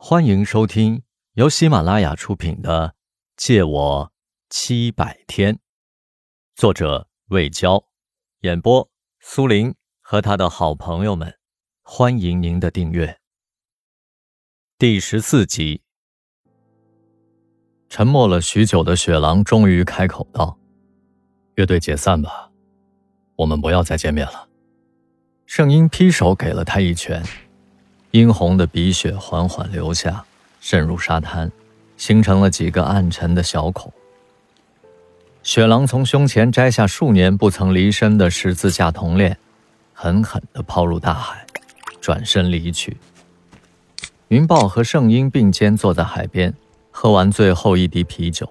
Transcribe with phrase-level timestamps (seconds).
[0.00, 1.02] 欢迎收听
[1.34, 2.90] 由喜马拉雅出品的
[3.36, 4.12] 《借我
[4.48, 5.56] 七百天》，
[6.54, 7.84] 作者魏娇，
[8.42, 8.88] 演播
[9.18, 11.36] 苏林和他的好朋友们。
[11.82, 13.18] 欢迎您的订阅。
[14.78, 15.82] 第十四集，
[17.88, 20.60] 沉默了许久的雪狼终于开口道
[21.56, 22.52] ：“乐队解散吧，
[23.34, 24.48] 我们不要再见面了。”
[25.44, 27.20] 圣婴劈手给了他一拳。
[28.10, 30.24] 殷红的鼻血缓缓流下，
[30.60, 31.50] 渗入沙滩，
[31.96, 33.92] 形成了几个暗沉的小孔。
[35.42, 39.36] 雪狼从胸前摘下数年不曾离身的十字架铜链，
[39.92, 41.46] 狠狠地抛入大海，
[42.00, 42.96] 转身离去。
[44.28, 46.54] 云豹和圣婴并肩坐在海边，
[46.90, 48.48] 喝完最后一滴啤酒。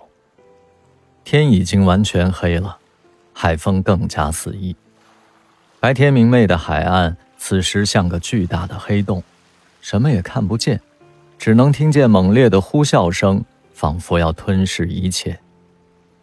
[1.24, 2.78] 天已经完全黑了，
[3.34, 4.76] 海风更加肆意。
[5.80, 9.22] 白天明媚的海岸，此时像个巨大的黑洞。
[9.82, 10.82] 什么也看不见，
[11.38, 15.40] 只能听见猛烈的呼啸声，仿佛要吞噬一切。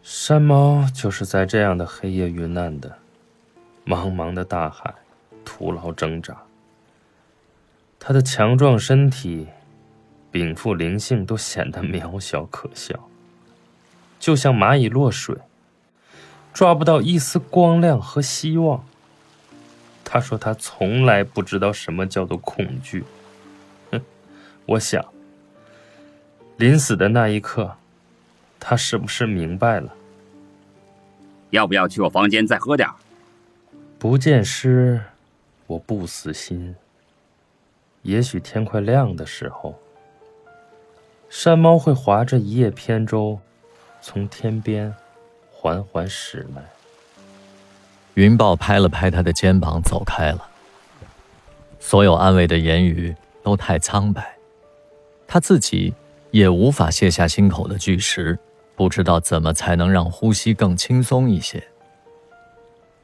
[0.02, 2.98] 山猫就是在这样的黑夜遇难的。
[3.86, 4.94] 茫茫的大海，
[5.44, 6.36] 徒劳挣扎。
[7.98, 9.46] 它的强壮身体，
[10.30, 13.08] 禀赋灵性都显得渺小可笑，
[14.18, 15.36] 就像蚂蚁落水，
[16.52, 18.84] 抓不到一丝光亮和希望。
[20.02, 23.04] 他说他从来不知道什么叫做恐惧。
[24.66, 25.04] 我想，
[26.56, 27.76] 临死的那一刻，
[28.58, 29.92] 他是不是明白了？
[31.50, 32.88] 要不要去我房间再喝点
[33.98, 35.02] 不见尸，
[35.66, 36.74] 我不死心。
[38.02, 39.78] 也许天快亮的时候，
[41.28, 43.38] 山猫会划着一叶扁舟，
[44.00, 44.94] 从天边
[45.50, 46.62] 缓缓驶来。
[48.14, 50.48] 云豹拍了拍他的肩膀，走开了。
[51.80, 54.33] 所有安慰的言语都太苍白。
[55.26, 55.94] 他自己
[56.30, 58.38] 也无法卸下心口的巨石，
[58.76, 61.62] 不知道怎么才能让呼吸更轻松一些。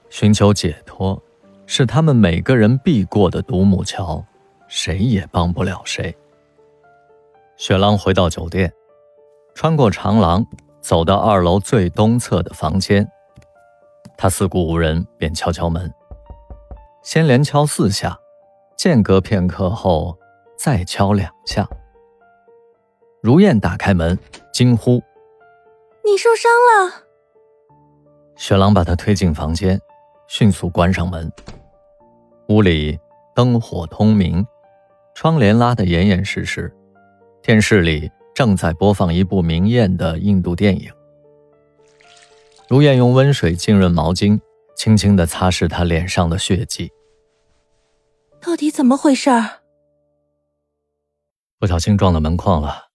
[0.08, 1.20] 寻求解脱，
[1.66, 4.24] 是他们每个人必过的独木桥，
[4.66, 6.14] 谁也帮不了谁。
[7.56, 8.72] 雪狼回到酒店，
[9.54, 10.44] 穿过长廊，
[10.80, 13.08] 走到二楼最东侧的房间。
[14.16, 15.92] 他四顾无人，便敲敲门，
[17.02, 18.18] 先连敲四下，
[18.76, 20.18] 间隔片刻后
[20.58, 21.68] 再敲两下。
[23.22, 24.18] 如燕打开门，
[24.52, 25.02] 惊呼
[26.04, 27.04] ：“你受伤了！”
[28.36, 29.78] 雪狼把他推进房间，
[30.26, 31.30] 迅速关上门。
[32.48, 32.98] 屋里
[33.34, 34.44] 灯火通明，
[35.14, 36.74] 窗帘拉得严严实实。
[37.42, 40.90] 电视里正在播放一部明艳的印度电影。
[42.68, 44.40] 如燕用温水浸润毛巾，
[44.74, 46.90] 轻轻地擦拭他脸上的血迹。
[48.40, 49.30] 到底怎么回事？
[51.58, 52.89] 不小心撞到门框了。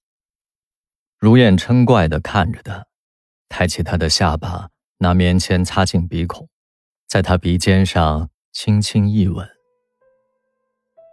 [1.25, 2.85] 如燕嗔怪地看着他，
[3.49, 4.69] 抬起他的下巴，
[4.99, 6.47] 拿棉签擦进鼻孔，
[7.07, 9.43] 在他鼻尖上轻轻一吻。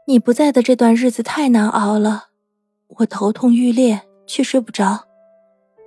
[0.06, 2.25] 你不在的这段日子太难熬了，
[2.89, 5.09] 我头痛欲裂，却睡不着。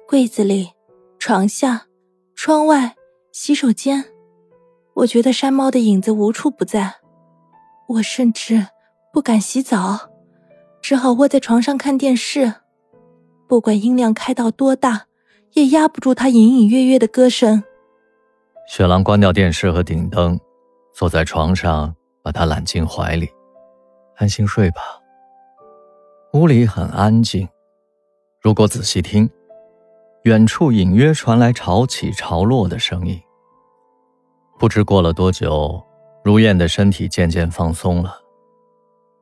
[0.08, 0.72] 柜子里、
[1.20, 1.86] 床下、
[2.34, 2.96] 窗外、
[3.32, 4.06] 洗手间，
[4.96, 6.96] 我觉得山猫的影子无处不在。
[7.90, 8.70] 我甚至
[9.14, 10.10] 不敢洗澡，
[10.82, 12.56] 只好窝在床上看电视。
[13.48, 15.06] 不管音量开到多大，
[15.54, 17.64] 也压不住他隐隐约约的歌声。
[18.68, 20.40] 雪狼关掉电视和顶灯，
[20.94, 23.30] 坐在床上，把他揽进怀里，
[24.18, 24.82] 安心睡吧。
[26.34, 27.48] 屋里很安静，
[28.42, 29.30] 如果仔细听，
[30.24, 33.22] 远处隐约传来潮起潮落的声音。
[34.58, 35.82] 不知过了多久，
[36.24, 38.18] 如燕的身体渐渐放松了，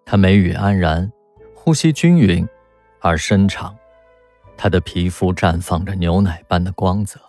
[0.05, 1.11] 她眉宇安然，
[1.53, 2.47] 呼吸均匀
[3.01, 3.75] 而深长。
[4.55, 7.19] 他的皮肤绽放着牛奶般的光泽。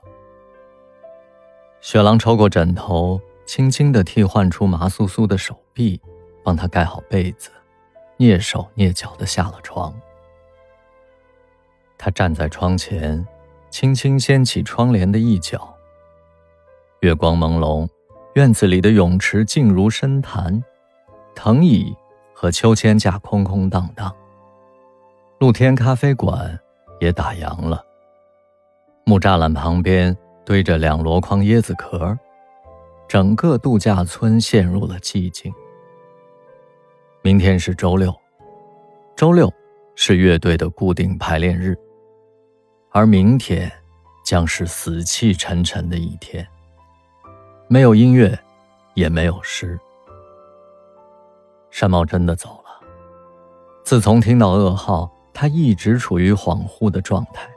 [1.81, 6.01] 雪狼抽过枕头，轻轻地替换出麻酥酥的手臂，
[6.43, 7.51] 帮他盖好被子，
[8.19, 9.95] 蹑手蹑脚地下了床。
[11.99, 13.27] 他站在窗前，
[13.69, 15.75] 轻轻掀起窗帘的一角。
[17.01, 17.87] 月光朦胧，
[18.35, 20.63] 院子里的泳池静如深潭，
[21.35, 21.95] 藤椅
[22.33, 24.15] 和秋千架空空荡荡。
[25.39, 26.59] 露天咖啡馆。
[27.05, 27.85] 也打烊了。
[29.05, 32.19] 木栅栏旁边堆着两箩筐椰子壳，
[33.07, 35.53] 整个度假村陷入了寂静。
[37.21, 38.15] 明天是周六，
[39.15, 39.53] 周六
[39.95, 41.77] 是乐队的固定排练日，
[42.91, 43.71] 而明天
[44.25, 46.47] 将是死气沉沉的一天，
[47.69, 48.39] 没有音乐，
[48.95, 49.79] 也没有诗。
[51.71, 52.81] 山猫真的走了。
[53.85, 55.14] 自从听到噩耗。
[55.35, 57.51] 他一直处于恍惚的状态。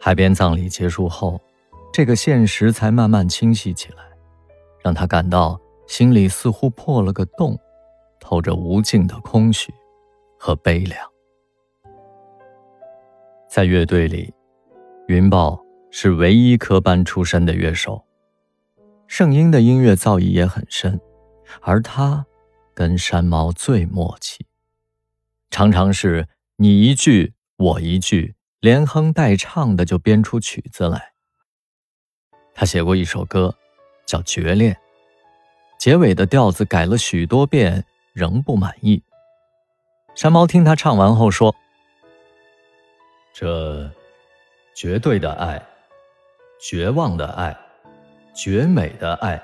[0.00, 1.40] 海边葬礼结束后，
[1.92, 4.04] 这个现实才慢慢清晰起来，
[4.82, 7.58] 让他感到心里似乎破了个洞，
[8.20, 9.72] 透着无尽的空虚
[10.38, 11.00] 和悲凉。
[13.48, 14.34] 在乐队里，
[15.06, 15.58] 云豹
[15.90, 18.04] 是唯一科班出身的乐手。
[19.06, 21.00] 圣婴的音乐造诣也很深，
[21.62, 22.26] 而他
[22.74, 24.44] 跟山猫最默契，
[25.50, 31.12] 常常是你一句我一句，连哼带唱的就编出曲子来。
[32.54, 33.54] 他写过一首歌，
[34.06, 34.74] 叫《绝恋》，
[35.78, 39.02] 结尾的调子改了许多遍，仍不满意。
[40.14, 41.54] 山猫听他唱完后说。
[43.32, 43.88] 这
[44.74, 45.64] 绝对的爱，
[46.60, 47.56] 绝望的爱，
[48.34, 49.40] 绝美的爱。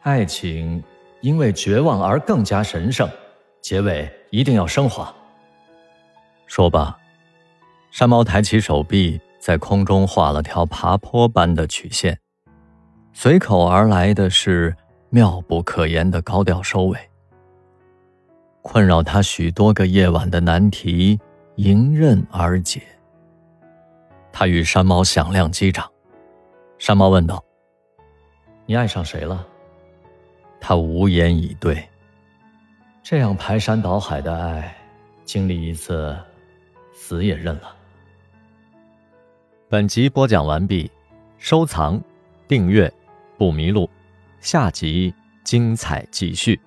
[0.00, 0.82] 爱情
[1.20, 3.06] 因为绝望而更加神圣，
[3.68, 5.14] 结尾一定要升华。
[6.46, 6.98] 说罢，
[7.90, 12.18] 山猫抬起手臂，在空中画了条爬坡般的曲线，
[13.12, 14.74] 随口而来的是
[15.10, 16.98] 妙不可言的高调收尾。
[18.62, 21.20] 困扰他许多个夜晚的难题。
[21.56, 22.80] 迎刃而解。
[24.32, 25.90] 他与山猫响亮击掌。
[26.78, 27.44] 山猫问道
[28.64, 29.44] ：“你爱上谁了？”
[30.60, 31.86] 他无言以对。
[33.10, 34.76] 这样排山倒海的爱，
[35.24, 36.14] 经历一次，
[36.92, 37.74] 死也认了。
[39.66, 40.90] 本集播讲完毕，
[41.38, 41.98] 收藏、
[42.46, 42.92] 订阅，
[43.38, 43.88] 不迷路。
[44.40, 46.60] 下集精彩继续。